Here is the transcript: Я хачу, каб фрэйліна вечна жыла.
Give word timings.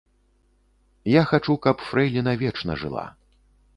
Я 1.15 1.21
хачу, 1.31 1.57
каб 1.67 1.85
фрэйліна 1.91 2.33
вечна 2.43 2.79
жыла. 2.85 3.05